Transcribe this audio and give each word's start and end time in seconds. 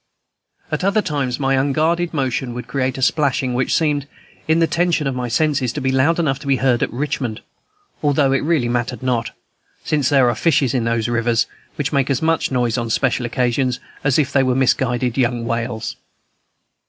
At 0.71 0.83
other 0.83 1.03
times, 1.03 1.35
some 1.35 1.45
unguarded 1.45 2.11
motion 2.11 2.55
would 2.55 2.65
create 2.67 2.97
a 2.97 3.03
splashing 3.03 3.53
which 3.53 3.75
seemed, 3.75 4.07
in 4.47 4.57
the 4.57 4.65
tension 4.65 5.05
of 5.05 5.13
my 5.13 5.27
senses, 5.27 5.71
to 5.73 5.79
be 5.79 5.91
loud 5.91 6.17
enough 6.17 6.39
to 6.39 6.47
be 6.47 6.55
heard 6.55 6.81
at 6.81 6.91
Richmond, 6.91 7.41
although 8.01 8.31
it 8.31 8.41
really 8.41 8.67
mattered 8.67 9.03
not, 9.03 9.29
since 9.83 10.09
there 10.09 10.27
are 10.27 10.33
fishes 10.35 10.73
in 10.73 10.85
those 10.85 11.07
rivers 11.07 11.45
which 11.75 11.93
make 11.93 12.09
as 12.09 12.19
much 12.23 12.49
noise 12.51 12.79
on 12.79 12.89
special 12.89 13.27
occasions 13.27 13.79
as 14.03 14.17
if 14.17 14.33
they 14.33 14.41
were 14.41 14.55
misguided 14.55 15.19
young 15.19 15.45
whales. 15.45 15.97